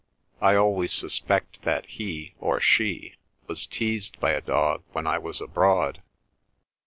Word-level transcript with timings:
"I 0.41 0.55
always 0.55 0.91
suspect 0.91 1.61
that 1.61 1.85
he 1.85 2.33
(or 2.39 2.59
she) 2.59 3.17
was 3.45 3.67
teased 3.67 4.19
by 4.19 4.31
a 4.31 4.41
dog 4.41 4.81
when 4.93 5.05
I 5.05 5.19
was 5.19 5.39
abroad." 5.39 6.01